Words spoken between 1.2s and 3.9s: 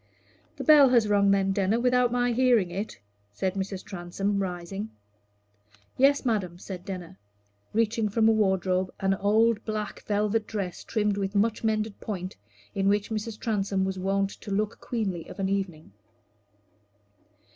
then, Denner, without my hearing it?" said Mrs.